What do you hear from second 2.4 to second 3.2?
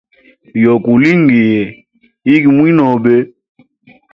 mwinobe.